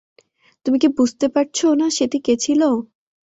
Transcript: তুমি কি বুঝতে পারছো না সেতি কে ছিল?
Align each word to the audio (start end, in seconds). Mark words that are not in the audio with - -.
তুমি 0.65 0.77
কি 0.79 0.87
বুঝতে 0.97 1.25
পারছো 1.27 1.65
না 1.73 1.87
সেতি 1.97 2.19
কে 2.25 2.33
ছিল? 2.37 2.61